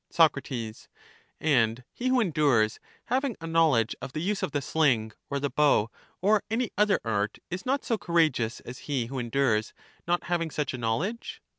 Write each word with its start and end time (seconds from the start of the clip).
Soc, 0.09 0.35
And 1.39 1.83
he 1.93 2.07
who 2.07 2.19
endures, 2.19 2.79
having 3.05 3.35
a 3.39 3.45
knowledge 3.45 3.95
of 4.01 4.13
the 4.13 4.19
use 4.19 4.41
of 4.41 4.51
the 4.51 4.59
sling, 4.59 5.11
or 5.29 5.39
the 5.39 5.51
bow, 5.51 5.91
or 6.23 6.41
any 6.49 6.71
other 6.75 6.99
art, 7.05 7.37
is 7.51 7.67
not 7.67 7.85
so 7.85 7.99
courageous 7.99 8.61
as 8.61 8.79
he 8.89 9.05
who 9.05 9.19
endures, 9.19 9.75
not 10.07 10.23
having 10.23 10.49
such 10.49 10.73
a 10.73 10.77
knowledge? 10.79 11.39